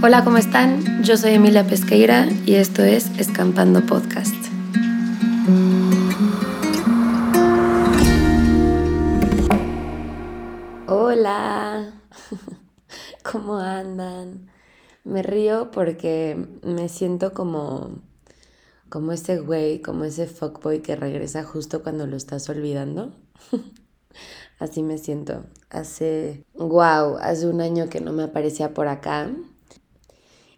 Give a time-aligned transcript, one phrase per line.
[0.00, 1.02] Hola, ¿cómo están?
[1.02, 4.32] Yo soy Emilia Pesqueira y esto es Escampando Podcast.
[10.86, 11.94] Hola,
[13.32, 14.50] ¿cómo andan?
[15.02, 17.90] Me río porque me siento como
[18.88, 23.12] como ese güey, como ese fuckboy que regresa justo cuando lo estás olvidando.
[24.58, 25.44] Así me siento.
[25.70, 29.30] Hace, wow, hace un año que no me aparecía por acá.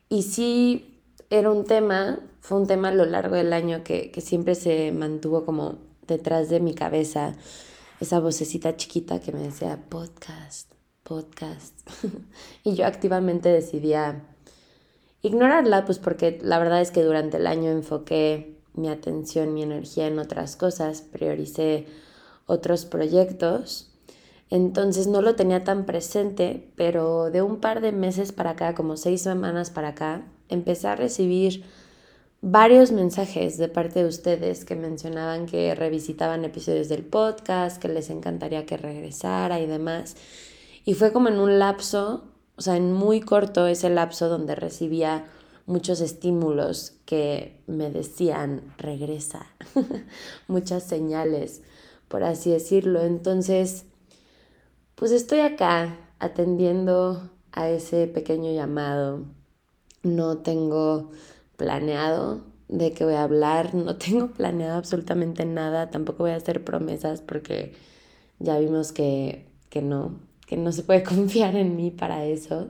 [0.09, 4.21] Y sí, era un tema, fue un tema a lo largo del año que, que
[4.21, 7.35] siempre se mantuvo como detrás de mi cabeza.
[8.01, 10.71] Esa vocecita chiquita que me decía, podcast,
[11.03, 11.75] podcast.
[12.65, 14.23] y yo activamente decidía
[15.23, 20.07] ignorarla, pues porque la verdad es que durante el año enfoqué mi atención, mi energía
[20.07, 21.87] en otras cosas, prioricé
[22.47, 23.91] otros proyectos.
[24.51, 28.97] Entonces no lo tenía tan presente, pero de un par de meses para acá, como
[28.97, 31.65] seis semanas para acá, empecé a recibir
[32.43, 38.09] varios mensajes de parte de ustedes que mencionaban que revisitaban episodios del podcast, que les
[38.11, 40.17] encantaría que regresara y demás.
[40.85, 42.25] Y fue como en un lapso,
[42.57, 45.27] o sea, en muy corto ese lapso donde recibía
[45.67, 49.47] muchos estímulos que me decían, regresa,
[50.47, 51.63] muchas señales
[52.09, 53.03] por así decirlo.
[53.03, 53.85] Entonces,
[54.97, 59.25] pues estoy acá atendiendo a ese pequeño llamado.
[60.03, 61.11] No tengo
[61.57, 66.65] planeado de qué voy a hablar, no tengo planeado absolutamente nada, tampoco voy a hacer
[66.65, 67.75] promesas porque
[68.39, 72.69] ya vimos que, que no, que no se puede confiar en mí para eso.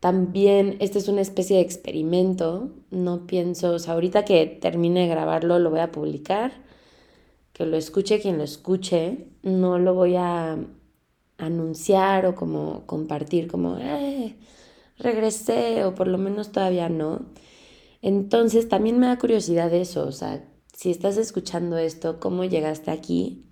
[0.00, 5.08] También este es una especie de experimento, no pienso, o sea, ahorita que termine de
[5.08, 6.52] grabarlo lo voy a publicar
[7.52, 10.58] que lo escuche quien lo escuche, no lo voy a
[11.40, 14.36] anunciar o como compartir como, eh,
[14.98, 17.26] regresé o por lo menos todavía no.
[18.02, 23.44] Entonces también me da curiosidad eso, o sea, si estás escuchando esto, ¿cómo llegaste aquí?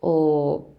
[0.00, 0.74] O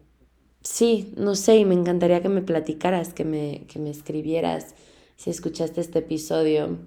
[0.62, 4.76] sí, no sé, y me encantaría que me platicaras, que me, que me escribieras
[5.16, 6.80] si escuchaste este episodio.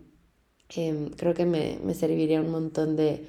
[0.69, 3.25] Creo que me, me serviría un montón de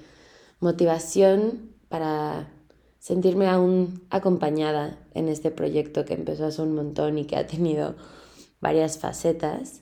[0.59, 2.51] motivación para
[3.00, 7.96] sentirme aún acompañada en este proyecto que empezó hace un montón y que ha tenido
[8.59, 9.81] varias facetas.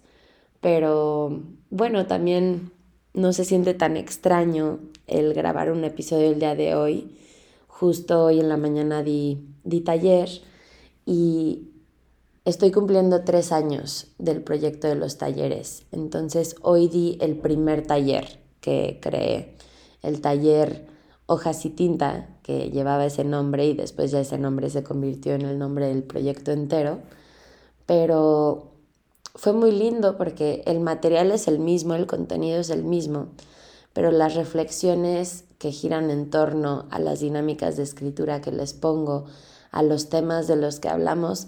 [0.62, 2.72] Pero bueno, también
[3.14, 7.18] no se siente tan extraño el grabar un episodio el día de hoy.
[7.68, 10.30] Justo hoy en la mañana di, di taller
[11.06, 11.70] y
[12.46, 15.84] estoy cumpliendo tres años del proyecto de los talleres.
[15.92, 19.56] Entonces hoy di el primer taller que creé,
[20.02, 20.88] el taller
[21.28, 25.42] Hojas y Tinta, que llevaba ese nombre y después ya ese nombre se convirtió en
[25.42, 27.00] el nombre del proyecto entero.
[27.88, 28.68] Pero
[29.34, 33.30] fue muy lindo porque el material es el mismo, el contenido es el mismo,
[33.94, 39.26] pero las reflexiones que giran en torno a las dinámicas de escritura que les pongo,
[39.72, 41.48] a los temas de los que hablamos,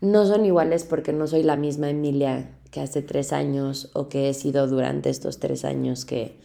[0.00, 4.30] no son iguales porque no soy la misma Emilia que hace tres años o que
[4.30, 6.40] he sido durante estos tres años que,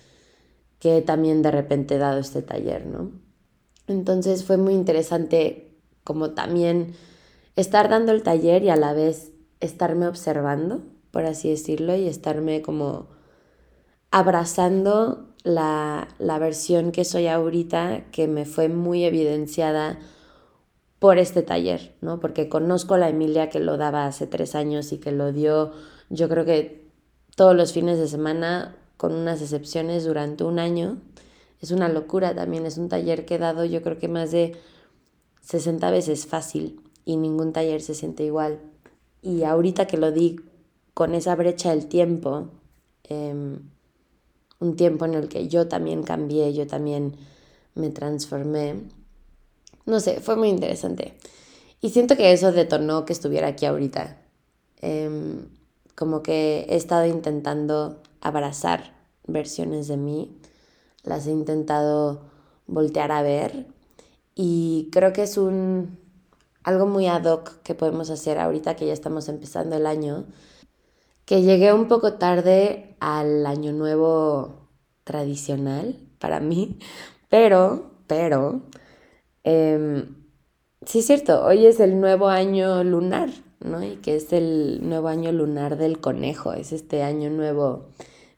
[0.79, 3.32] que también de repente he dado este taller, ¿no?
[3.87, 5.71] Entonces fue muy interesante
[6.03, 6.93] como también
[7.55, 12.61] estar dando el taller y a la vez estarme observando, por así decirlo, y estarme
[12.61, 13.07] como
[14.11, 19.99] abrazando la, la versión que soy ahorita, que me fue muy evidenciada
[20.99, 22.19] por este taller, ¿no?
[22.19, 25.73] Porque conozco a la Emilia que lo daba hace tres años y que lo dio,
[26.09, 26.89] yo creo que
[27.35, 30.97] todos los fines de semana con unas excepciones durante un año.
[31.63, 34.57] Es una locura también, es un taller que he dado yo creo que más de
[35.43, 38.59] 60 veces fácil y ningún taller se siente igual.
[39.21, 40.41] Y ahorita que lo di
[40.93, 42.49] con esa brecha del tiempo,
[43.05, 43.61] em,
[44.59, 47.15] un tiempo en el que yo también cambié, yo también
[47.75, 48.81] me transformé,
[49.85, 51.13] no sé, fue muy interesante.
[51.79, 54.17] Y siento que eso detonó que estuviera aquí ahorita.
[54.81, 55.47] Em,
[55.95, 58.93] como que he estado intentando abrazar
[59.27, 60.37] versiones de mí,
[61.03, 62.21] las he intentado
[62.67, 63.67] voltear a ver
[64.35, 65.97] y creo que es un
[66.63, 70.25] algo muy ad hoc que podemos hacer ahorita que ya estamos empezando el año,
[71.25, 74.69] que llegué un poco tarde al año nuevo
[75.03, 76.79] tradicional para mí,
[77.29, 78.61] pero, pero,
[79.43, 80.15] em,
[80.85, 83.29] sí es cierto, hoy es el nuevo año lunar,
[83.59, 83.83] ¿no?
[83.83, 87.89] Y que es el nuevo año lunar del conejo, es este año nuevo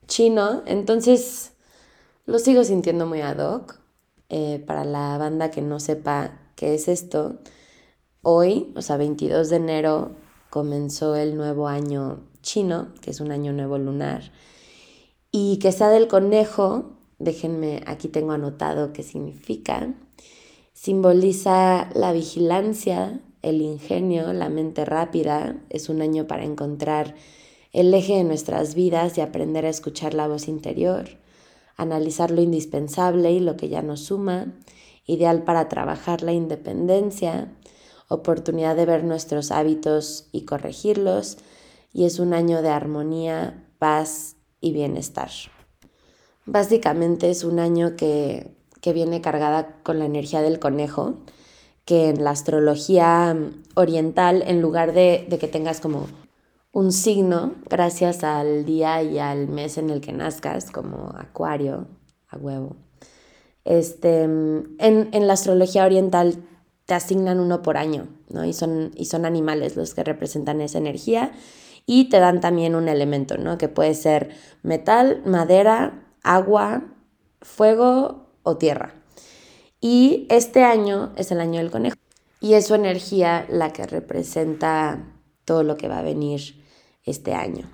[0.08, 1.55] chino, entonces
[2.25, 3.80] lo sigo sintiendo muy ad hoc.
[4.30, 7.38] Eh, para la banda que no sepa qué es esto,
[8.24, 10.16] hoy, o sea, 22 de enero,
[10.50, 14.31] comenzó el nuevo año chino, que es un año nuevo lunar,
[15.31, 19.94] y que sea del conejo, déjenme, aquí tengo anotado qué significa,
[20.74, 27.16] simboliza la vigilancia, el ingenio, la mente rápida, es un año para encontrar
[27.74, 31.10] el eje de nuestras vidas y aprender a escuchar la voz interior,
[31.75, 34.54] analizar lo indispensable y lo que ya nos suma,
[35.06, 37.54] ideal para trabajar la independencia,
[38.07, 41.38] oportunidad de ver nuestros hábitos y corregirlos,
[41.94, 45.30] y es un año de armonía, paz y bienestar.
[46.45, 48.54] Básicamente es un año que,
[48.94, 51.16] viene cargada con la energía del conejo,
[51.86, 53.36] que en la astrología
[53.74, 56.06] oriental, en lugar de, de que tengas como
[56.75, 61.88] un signo, gracias al día y al mes en el que nazcas, como acuario,
[62.27, 62.75] a huevo,
[63.63, 66.44] este, en, en, la astrología oriental
[66.86, 68.44] te asignan uno por año, ¿no?
[68.44, 71.31] Y son, y son animales los que representan esa energía
[71.86, 73.57] y te dan también un elemento, ¿no?
[73.57, 74.31] Que puede ser
[74.62, 76.83] metal, madera, agua,
[77.42, 78.95] fuego o tierra.
[79.80, 81.95] Y este año es el año del conejo
[82.42, 85.13] y es su energía la que representa
[85.45, 86.65] todo lo que va a venir
[87.06, 87.69] este año.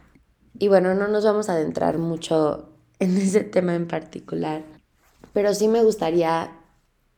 [0.59, 2.69] Y bueno, no nos vamos a adentrar mucho
[2.99, 4.63] en ese tema en particular,
[5.33, 6.51] pero sí me gustaría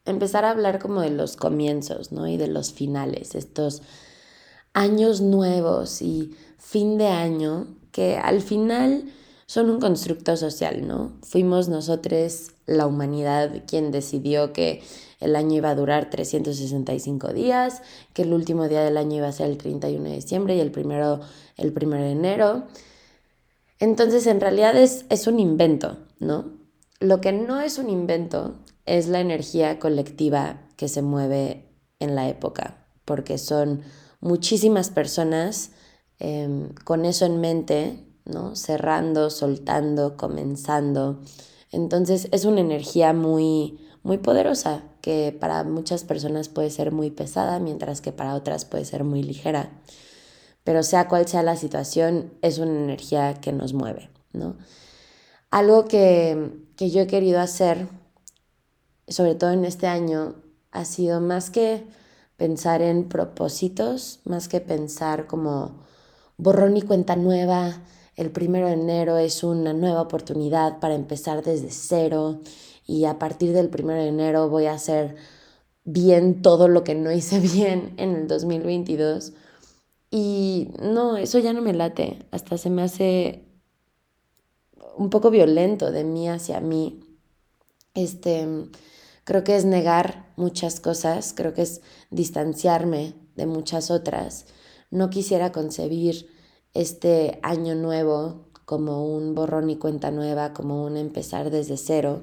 [0.05, 2.27] empezar a hablar como de los comienzos, ¿no?
[2.27, 3.81] Y de los finales, estos
[4.73, 9.11] años nuevos y fin de año que al final
[9.45, 11.13] son un constructo social, ¿no?
[11.21, 14.81] Fuimos nosotros, la humanidad, quien decidió que
[15.23, 17.81] el año iba a durar 365 días,
[18.13, 20.71] que el último día del año iba a ser el 31 de diciembre y el
[20.71, 21.21] primero
[21.57, 22.63] el 1 de enero.
[23.79, 26.51] Entonces, en realidad es, es un invento, ¿no?
[26.99, 28.55] Lo que no es un invento
[28.85, 33.81] es la energía colectiva que se mueve en la época, porque son
[34.19, 35.71] muchísimas personas
[36.19, 38.55] em, con eso en mente, ¿no?
[38.55, 41.21] Cerrando, soltando, comenzando.
[41.71, 47.59] Entonces es una energía muy, muy poderosa que para muchas personas puede ser muy pesada,
[47.59, 49.69] mientras que para otras puede ser muy ligera.
[50.63, 54.55] Pero sea cual sea la situación, es una energía que nos mueve, ¿no?
[55.51, 57.89] Algo que, yo he querido hacer,
[59.09, 60.35] sobre todo en este año,
[60.71, 61.83] ha sido más que
[62.37, 65.83] pensar en propósitos, más que pensar como
[66.37, 67.81] borrón y cuenta nueva,
[68.15, 72.39] el primero de enero es una nueva oportunidad para empezar desde cero
[72.85, 75.15] y a partir del primero de enero voy a hacer
[75.85, 79.33] bien todo lo que no hice bien en el 2022.
[80.11, 83.45] Y no, eso ya no me late, hasta se me hace
[84.95, 86.99] un poco violento de mí hacia mí.
[87.95, 88.47] Este,
[89.23, 91.81] creo que es negar muchas cosas, creo que es
[92.11, 94.45] distanciarme de muchas otras.
[94.91, 96.29] No quisiera concebir
[96.73, 102.21] este año nuevo como un borrón y cuenta nueva, como un empezar desde cero.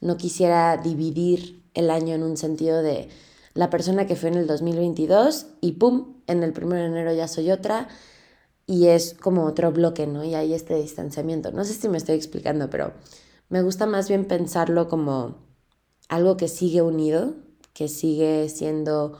[0.00, 3.08] No quisiera dividir el año en un sentido de
[3.54, 6.14] la persona que fue en el 2022 y ¡pum!
[6.26, 7.88] En el 1 de enero ya soy otra
[8.66, 10.24] y es como otro bloque, ¿no?
[10.24, 11.50] Y hay este distanciamiento.
[11.50, 12.92] No sé si me estoy explicando, pero
[13.48, 15.38] me gusta más bien pensarlo como
[16.08, 17.34] algo que sigue unido,
[17.72, 19.18] que sigue siendo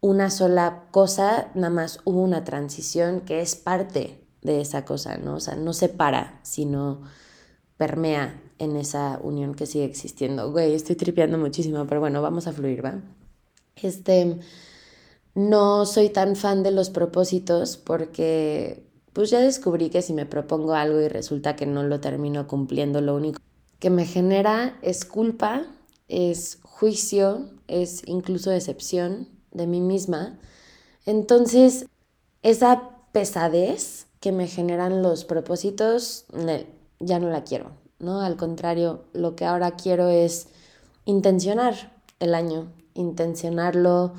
[0.00, 5.34] una sola cosa, nada más hubo una transición que es parte de esa cosa, ¿no?
[5.34, 7.02] O sea, no se para, sino
[7.76, 10.50] permea en esa unión que sigue existiendo.
[10.50, 13.00] Güey, estoy tripeando muchísimo, pero bueno, vamos a fluir, ¿va?
[13.76, 14.38] Este,
[15.34, 18.82] no soy tan fan de los propósitos porque
[19.12, 23.00] pues ya descubrí que si me propongo algo y resulta que no lo termino cumpliendo,
[23.00, 23.40] lo único
[23.78, 25.66] que me genera es culpa,
[26.08, 30.38] es juicio, es incluso decepción de mí misma.
[31.06, 31.86] Entonces,
[32.42, 36.26] esa pesadez que me generan los propósitos,
[37.00, 38.20] ya no la quiero, ¿no?
[38.20, 40.48] Al contrario, lo que ahora quiero es
[41.04, 44.14] intencionar el año, intencionarlo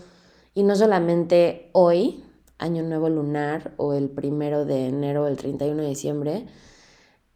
[0.53, 2.23] y no solamente hoy,
[2.57, 6.45] Año Nuevo Lunar, o el primero de enero o el 31 de diciembre,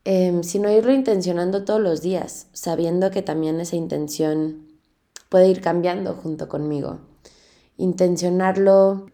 [0.03, 4.67] em, sino irlo intencionando todos los días, sabiendo que también esa intención
[5.29, 6.99] puede ir cambiando junto conmigo.
[7.77, 9.05] Intencionarlo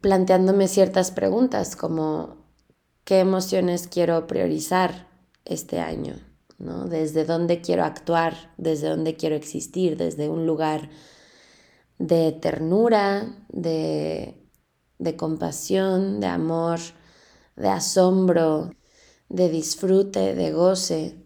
[0.00, 2.36] planteándome ciertas preguntas como
[3.04, 5.08] qué emociones quiero priorizar
[5.44, 6.14] este año,
[6.58, 6.86] ¿no?
[6.86, 10.88] Desde dónde quiero actuar, desde dónde quiero existir, desde un lugar
[11.98, 14.36] de ternura, de,
[15.16, 16.78] compasión, de amor,
[17.56, 18.70] de asombro,
[19.28, 21.24] de disfrute, de goce.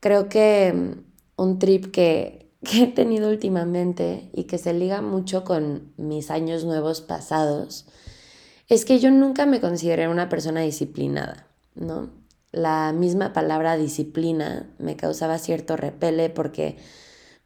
[0.00, 5.44] Creo que mm, un trip que, que he tenido últimamente y que se liga mucho
[5.44, 7.86] con mis años nuevos pasados
[8.68, 12.23] es que yo nunca me consideré una persona disciplinada, ¿no?
[12.54, 16.76] La misma palabra disciplina me causaba cierto repele porque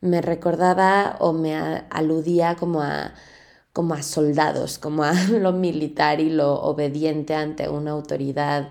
[0.02, 3.14] me recordaba o me aludía como a,
[3.72, 8.70] como a soldados, como a lo militar y lo obediente ante una autoridad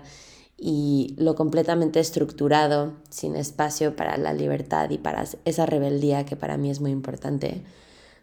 [0.56, 6.56] y lo completamente estructurado, sin espacio para la libertad y para esa rebeldía que para
[6.56, 7.62] mí es muy importante.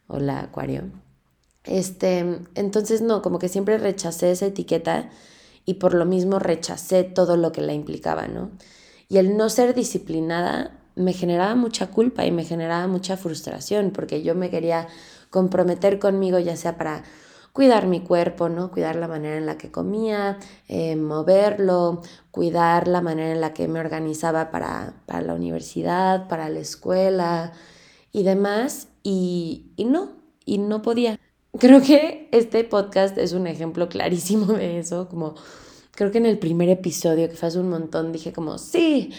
[0.08, 0.84] Hola, Acuario.
[1.66, 5.10] Este, entonces no, como que siempre rechacé esa etiqueta
[5.66, 8.52] y por lo mismo rechacé todo lo que la implicaba, ¿no?
[9.10, 14.24] Y el no ser disciplinada me generaba mucha culpa y me generaba mucha frustración porque
[14.24, 14.88] yo me quería
[15.30, 17.04] comprometer conmigo ya sea para
[17.54, 18.72] cuidar mi cuerpo, ¿no?
[18.72, 23.68] Cuidar la manera en la que comía, eh, moverlo, cuidar la manera en la que
[23.68, 27.54] me organizaba para, para la universidad, para la escuela
[28.12, 28.90] y demás.
[29.04, 30.12] Y, y no,
[30.46, 31.18] y no podía.
[31.58, 35.36] Creo que este podcast es un ejemplo clarísimo de eso, como
[35.92, 39.14] creo que en el primer episodio, que fue hace un montón, dije como, sí,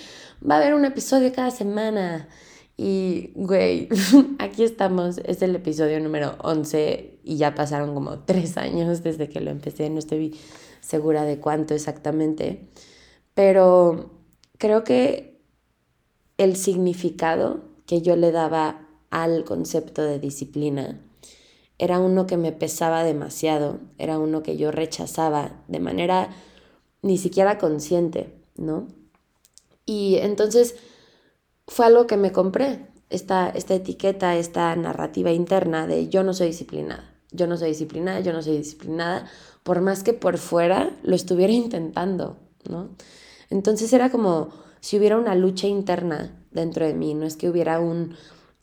[0.49, 2.29] va a haber un episodio cada semana.
[2.77, 3.89] Y, güey,
[4.39, 9.41] aquí estamos, es el episodio número 11 y ya pasaron como tres años desde que
[9.41, 10.39] lo empecé, no estoy
[10.81, 12.69] segura de cuánto exactamente,
[13.33, 14.11] pero
[14.59, 15.41] creo que
[16.37, 21.01] el significado que yo le daba al concepto de disciplina
[21.79, 26.31] era uno que me pesaba demasiado, era uno que yo rechazaba de manera
[27.03, 28.89] ni siquiera consciente, ¿no?
[29.85, 30.77] Y entonces
[31.67, 36.49] fue algo que me compré, esta, esta etiqueta, esta narrativa interna de yo no soy
[36.49, 39.27] disciplinada, yo no soy disciplinada, yo no soy disciplinada,
[39.63, 42.37] por más que por fuera lo estuviera intentando,
[42.69, 42.91] ¿no?
[43.51, 44.49] Entonces era como
[44.81, 48.15] si hubiera una lucha interna dentro de mí, no es que hubiera un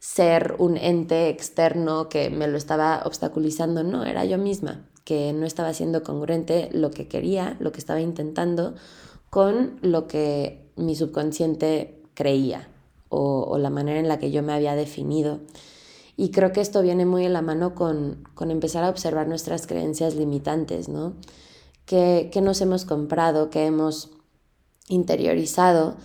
[0.03, 5.45] ser, un ente externo que me lo estaba obstaculizando, no, era yo misma, que no
[5.45, 8.75] estaba siendo congruente lo que quería, lo que estaba intentando,
[9.29, 12.67] con lo que mi subconsciente creía,
[13.07, 15.39] o, la manera en la que yo me había definido.
[16.17, 20.15] Y creo que esto viene muy en la mano con, empezar a observar nuestras creencias
[20.15, 21.13] limitantes, ¿no?
[21.85, 24.11] Que, nos hemos comprado, que hemos
[24.89, 25.95] interiorizado,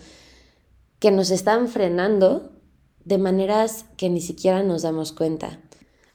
[1.00, 2.52] que nos están frenando
[3.08, 5.60] de maneras que ni siquiera nos damos cuenta.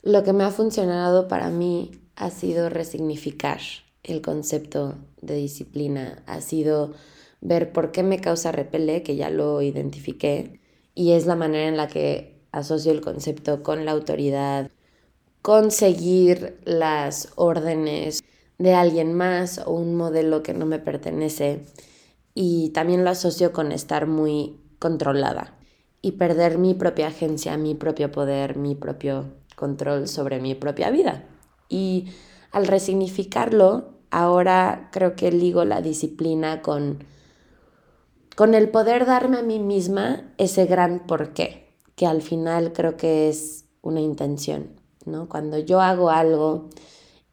[0.04, 3.60] Lo que me ha funcionado para mí ha sido resignificar
[4.04, 6.94] el concepto de disciplina, ha sido
[7.42, 10.60] ver por qué me causa repele, que ya lo identifiqué,
[10.94, 14.70] y es la manera en la que asocio el concepto con la autoridad,
[15.42, 18.24] con seguir las órdenes
[18.60, 21.66] de alguien más o un modelo que no me pertenece
[22.36, 25.58] y también lo asocio con estar muy controlada
[26.04, 31.24] y perder mi propia agencia, mi propio poder, mi propio control sobre mi propia vida.
[31.70, 32.10] Y
[32.52, 37.06] al resignificarlo, ahora creo que ligo la disciplina con
[38.36, 43.30] con el poder darme a mí misma ese gran porqué, que al final creo que
[43.30, 45.30] es una intención, ¿no?
[45.30, 46.70] Cuando yo hago algo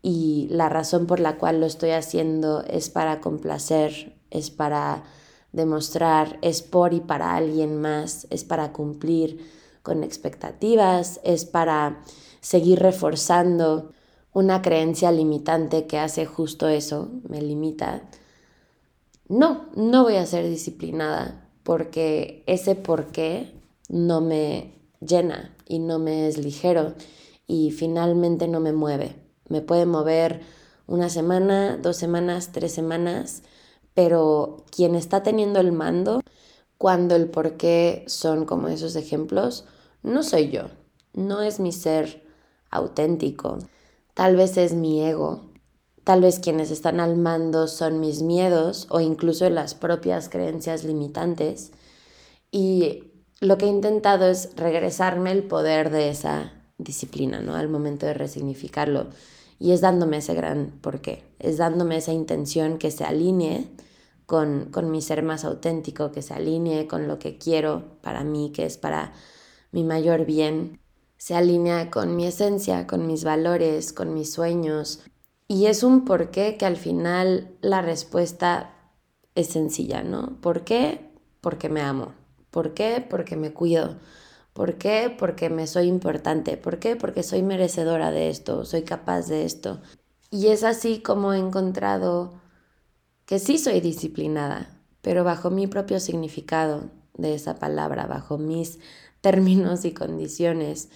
[0.03, 5.05] y la razón por la cual lo estoy haciendo es para complacer, es para
[5.53, 9.47] demostrar, es por y para alguien más, es para cumplir
[9.83, 12.03] con expectativas, es para
[12.41, 13.93] seguir reforzando
[14.33, 18.03] una creencia limitante que hace justo eso, me limita,
[19.29, 23.55] no, no voy a ser disciplinada porque ese por qué
[23.89, 26.95] no me llena y no me es ligero
[27.47, 29.17] y finalmente no me mueve.
[29.49, 30.41] Me puede mover
[30.87, 33.43] una semana, dos semanas, tres semanas,
[33.95, 36.21] pero quien está teniendo el mando,
[36.79, 39.65] cuando el por qué son como esos ejemplos,
[40.03, 40.65] no soy yo,
[41.13, 42.25] no es mi ser
[42.71, 43.59] auténtico,
[44.15, 45.51] tal vez es mi ego,
[46.05, 51.73] Tal vez quienes están al mando son mis miedos o incluso las propias creencias limitantes.
[52.51, 57.55] Y lo que he intentado es regresarme el poder de esa disciplina, ¿no?
[57.55, 59.09] Al momento de resignificarlo.
[59.61, 63.69] Y es dándome ese gran porqué, es dándome esa intención que se alinee
[64.27, 68.51] con, con mi ser más auténtico, que se alinee con lo que quiero para mí,
[68.53, 69.13] que es para
[69.71, 70.81] mi mayor bien,
[71.17, 75.05] se alinea con mi esencia, con mis valores, con mis sueños,
[75.47, 78.73] y es un por qué que al final la respuesta
[79.35, 80.41] es sencilla, ¿no?
[80.41, 81.11] ¿Por qué?
[81.41, 82.15] Porque me amo.
[82.51, 83.05] ¿Por qué?
[83.09, 83.97] Porque me cuido.
[84.61, 85.09] ¿Por qué?
[85.19, 86.59] Porque me soy importante.
[86.59, 86.95] ¿Por qué?
[86.95, 89.81] Porque soy merecedora de esto, soy capaz de esto.
[90.31, 92.35] Y es así como he encontrado
[93.25, 98.81] que sí soy disciplinada, pero bajo mi propio significado de esa palabra, bajo mis
[99.23, 100.91] términos y condiciones.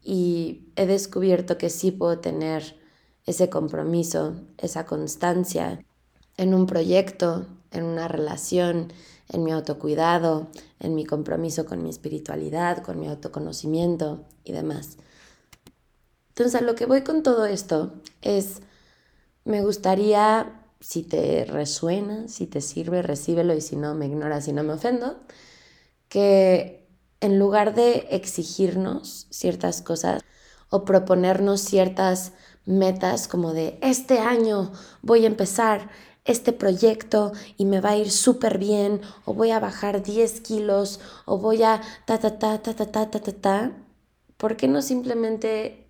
[0.00, 2.78] Y he descubierto que sí puedo tener
[3.26, 5.84] ese compromiso, esa constancia
[6.36, 8.92] en un proyecto, en una relación,
[9.28, 10.48] en mi autocuidado,
[10.80, 14.96] en mi compromiso con mi espiritualidad, con mi autoconocimiento y demás.
[16.30, 17.92] Entonces, a lo que voy con todo esto
[18.22, 18.60] es,
[19.44, 24.52] me gustaría, si te resuena, si te sirve, recíbelo y si no, me ignoras y
[24.52, 25.18] no me ofendo,
[26.08, 26.86] que
[27.20, 30.22] en lugar de exigirnos ciertas cosas
[30.70, 32.32] o proponernos ciertas
[32.64, 35.88] metas como de este año voy a empezar
[36.28, 41.00] este proyecto y me va a ir súper bien, o voy a bajar 10 kilos,
[41.24, 43.72] o voy a ta, ta, ta, ta, ta, ta, ta, ta, ta.
[44.36, 45.88] ¿Por qué no simplemente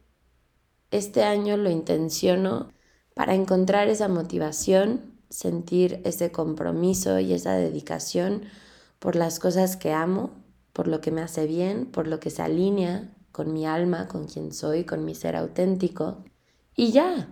[0.92, 2.72] este año lo intenciono
[3.14, 8.44] para encontrar esa motivación, sentir ese compromiso y esa dedicación
[9.00, 10.30] por las cosas que amo,
[10.72, 14.26] por lo que me hace bien, por lo que se alinea con mi alma, con
[14.28, 16.24] quien soy, con mi ser auténtico?
[16.76, 17.28] Y ya,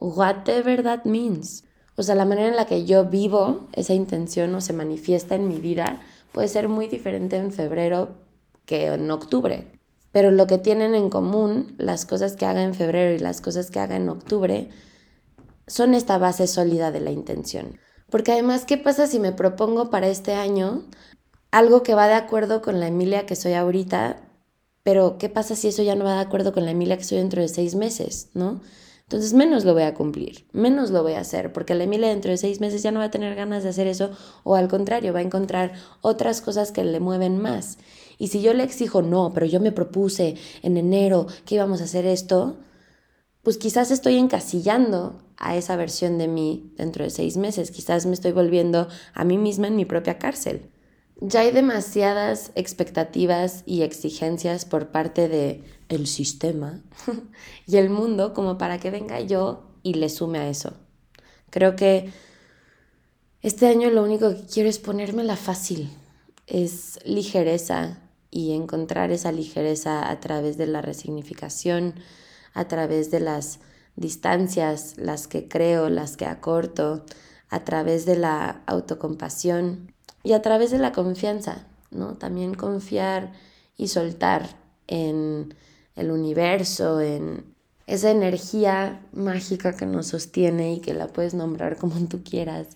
[0.00, 1.64] whatever that means.
[1.96, 5.48] O sea, la manera en la que yo vivo esa intención o se manifiesta en
[5.48, 6.00] mi vida
[6.32, 8.16] puede ser muy diferente en febrero
[8.66, 9.70] que en octubre.
[10.10, 13.70] Pero lo que tienen en común las cosas que haga en febrero y las cosas
[13.70, 14.68] que haga en octubre
[15.66, 17.78] son esta base sólida de la intención.
[18.10, 20.84] Porque además, ¿qué pasa si me propongo para este año
[21.50, 24.18] algo que va de acuerdo con la Emilia que soy ahorita?
[24.82, 27.18] Pero ¿qué pasa si eso ya no va de acuerdo con la Emilia que soy
[27.18, 28.28] dentro de seis meses?
[28.34, 28.60] ¿No?
[29.04, 32.30] Entonces menos lo voy a cumplir, menos lo voy a hacer, porque la Emilia dentro
[32.30, 34.10] de seis meses ya no va a tener ganas de hacer eso
[34.44, 37.78] o al contrario, va a encontrar otras cosas que le mueven más.
[38.18, 41.84] Y si yo le exijo, no, pero yo me propuse en enero que íbamos a
[41.84, 42.56] hacer esto,
[43.42, 48.14] pues quizás estoy encasillando a esa versión de mí dentro de seis meses, quizás me
[48.14, 50.70] estoy volviendo a mí misma en mi propia cárcel.
[51.26, 56.82] Ya hay demasiadas expectativas y exigencias por parte de el sistema
[57.66, 60.74] y el mundo como para que venga yo y le sume a eso.
[61.48, 62.12] Creo que
[63.40, 65.88] este año lo único que quiero es ponérmela fácil,
[66.46, 71.94] es ligereza y encontrar esa ligereza a través de la resignificación,
[72.52, 73.60] a través de las
[73.96, 77.06] distancias, las que creo, las que acorto,
[77.48, 79.93] a través de la autocompasión
[80.24, 82.14] y a través de la confianza, ¿no?
[82.14, 83.32] También confiar
[83.76, 84.56] y soltar
[84.88, 85.54] en
[85.94, 87.54] el universo, en
[87.86, 92.68] esa energía mágica que nos sostiene y que la puedes nombrar como tú quieras.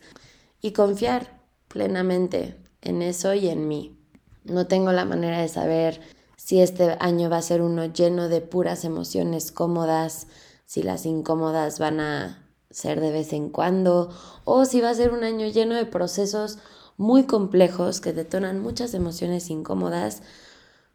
[0.61, 3.99] Y confiar plenamente en eso y en mí.
[4.45, 6.01] No tengo la manera de saber
[6.37, 10.27] si este año va a ser uno lleno de puras emociones cómodas,
[10.67, 14.11] si las incómodas van a ser de vez en cuando,
[14.45, 16.59] o si va a ser un año lleno de procesos
[16.99, 20.23] muy complejos que detonan muchas emociones incómodas,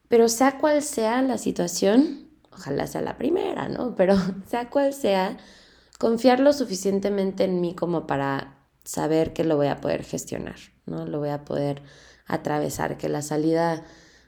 [0.10, 3.96] pero sea cual sea la situación, ojalá sea la primera, ¿no?
[3.96, 4.16] Pero
[4.48, 5.38] sea cual sea,
[5.98, 11.08] confiar lo suficientemente en mí como para saber que lo voy a poder gestionar, ¿no?
[11.08, 11.82] Lo voy a poder
[12.28, 13.84] atravesar, que la salida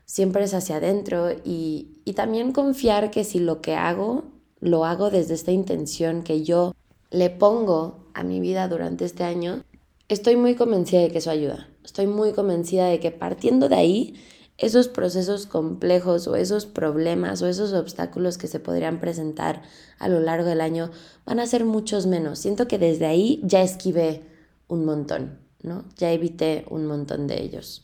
[0.05, 4.23] siempre es hacia adentro y, y también confiar que si lo que hago,
[4.61, 6.73] lo hago desde esta intención que yo
[7.11, 9.63] le pongo a mi vida durante este año,
[10.07, 11.67] Estoy muy convencida de que eso ayuda.
[11.83, 14.13] Estoy muy convencida de que partiendo de ahí,
[14.57, 19.63] esos procesos complejos o esos problemas o esos obstáculos que se podrían presentar
[19.97, 20.91] a lo largo del año
[21.25, 22.37] van a ser muchos menos.
[22.37, 24.21] Siento que desde ahí ya esquivé
[24.67, 25.85] un montón, ¿no?
[25.97, 27.81] Ya evité un montón de ellos.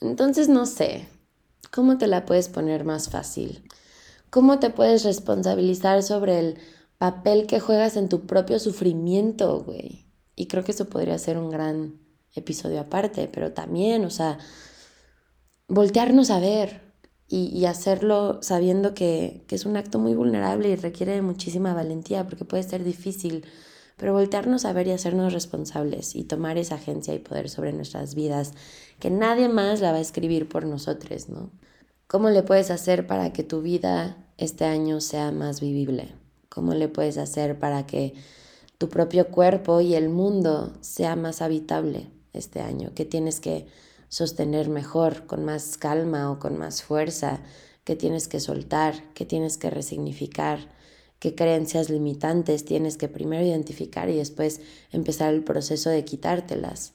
[0.00, 1.08] Entonces, no sé,
[1.70, 3.62] ¿cómo te la puedes poner más fácil?
[4.30, 6.58] ¿Cómo te puedes responsabilizar sobre el
[6.96, 10.09] papel que juegas en tu propio sufrimiento, güey?
[10.40, 12.00] Y creo que eso podría ser un gran
[12.34, 14.38] episodio aparte, pero también, o sea,
[15.68, 16.80] voltearnos a ver
[17.28, 22.24] y, hacerlo sabiendo que, que, es un acto muy vulnerable y requiere de muchísima valentía
[22.24, 23.44] porque puede ser difícil,
[23.98, 28.14] pero voltearnos a ver y hacernos responsables y tomar esa agencia y poder sobre nuestras
[28.14, 28.54] vidas,
[28.98, 31.50] que nadie más la va a escribir por nosotros, ¿no?
[32.06, 36.14] ¿Cómo le puedes hacer para que tu vida este año sea más vivible?
[36.48, 38.14] ¿Cómo le puedes hacer para que
[38.80, 43.66] tu propio cuerpo y el mundo sea más habitable este año, que tienes que
[44.08, 47.40] sostener mejor, con más calma o con más fuerza,
[47.84, 50.72] que tienes que soltar, que tienes que resignificar,
[51.18, 54.62] qué creencias limitantes tienes que primero identificar y después
[54.92, 56.94] empezar el proceso de quitártelas.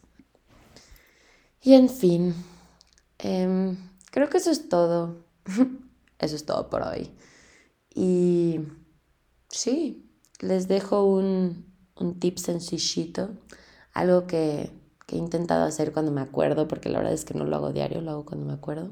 [1.62, 2.34] Y en fin,
[3.20, 3.78] em,
[4.10, 5.24] creo que eso es todo.
[6.18, 7.12] eso es todo por hoy.
[7.94, 8.62] Y
[9.50, 10.10] sí,
[10.42, 13.30] les dejo un, un tip sencillito,
[13.94, 14.72] algo que,
[15.08, 18.02] he intentado hacer cuando me acuerdo, porque la verdad es que no lo hago diario,
[18.02, 18.92] lo hago cuando me acuerdo,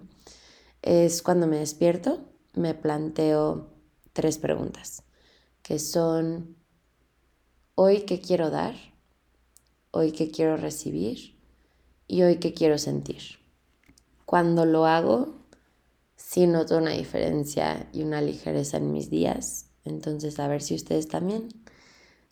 [0.83, 2.19] es cuando me despierto,
[2.53, 3.71] me planteo
[4.13, 5.03] tres preguntas,
[5.63, 6.55] que son,
[7.73, 8.75] hoy qué quiero dar,
[9.89, 11.35] hoy qué quiero recibir
[12.07, 13.39] y hoy qué quiero sentir.
[14.25, 15.33] Cuando lo hago,
[16.15, 21.07] sí noto una diferencia y una ligereza en mis días, entonces a ver si ustedes
[21.07, 21.62] también.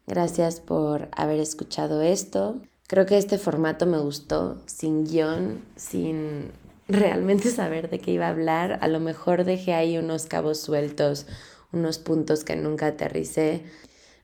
[0.07, 2.59] Gracias por haber escuchado esto.
[2.87, 6.51] Creo que este formato me gustó, sin guion, sin
[6.87, 8.79] realmente saber de qué iba a hablar.
[8.81, 11.27] A lo mejor dejé ahí unos cabos sueltos,
[11.71, 13.63] unos puntos que nunca aterricé.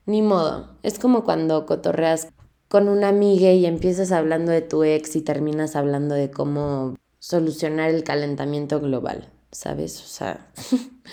[0.05, 2.29] Ni modo, es como cuando cotorreas
[2.67, 7.89] con una amiga y empiezas hablando de tu ex y terminas hablando de cómo solucionar
[7.89, 10.01] el calentamiento global, ¿sabes?
[10.01, 10.47] O sea,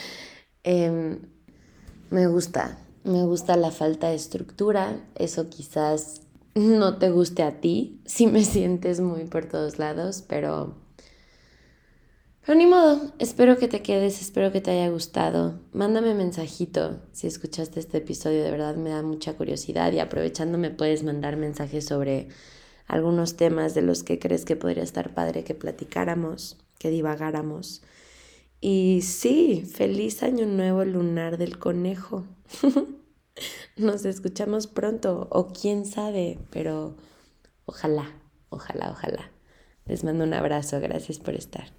[0.64, 1.20] em,
[2.10, 6.22] me gusta, me gusta la falta de estructura, eso quizás
[6.54, 10.74] no te guste a ti, si me sientes muy por todos lados, pero
[12.46, 15.60] pero ni modo, espero que te quedes, espero que te haya gustado.
[15.72, 20.68] Mándame mensajito si escuchaste este episodio, de verdad me da mucha curiosidad y aprovechando me
[20.68, 22.28] puedes mandar mensajes sobre
[22.86, 27.80] algunos temas de los que crees que podría estar padre que platicáramos, que divagáramos.
[28.66, 32.24] Y sí, feliz año nuevo lunar del conejo.
[33.76, 36.96] Nos escuchamos pronto, o quién sabe, pero
[37.66, 38.06] ojalá,
[38.48, 39.30] ojalá, ojalá.
[39.84, 41.74] Les mando un abrazo, gracias por estar.